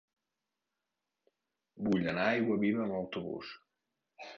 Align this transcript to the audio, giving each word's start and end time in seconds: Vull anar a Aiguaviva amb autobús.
Vull 1.91 2.11
anar 2.15 2.27
a 2.31 2.35
Aiguaviva 2.41 2.87
amb 2.89 3.01
autobús. 3.05 3.59